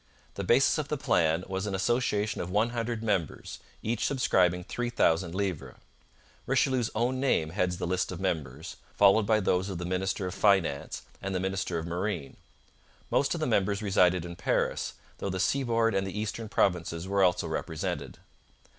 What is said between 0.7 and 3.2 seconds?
of the plan was an association of one hundred